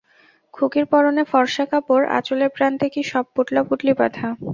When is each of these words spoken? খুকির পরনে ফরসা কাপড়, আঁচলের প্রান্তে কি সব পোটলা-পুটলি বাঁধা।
খুকির 0.53 0.85
পরনে 0.85 1.23
ফরসা 1.23 1.65
কাপড়, 1.65 2.05
আঁচলের 2.17 2.49
প্রান্তে 2.49 2.87
কি 2.93 3.01
সব 3.03 3.25
পোটলা-পুটলি 3.35 3.93
বাঁধা। 3.93 4.27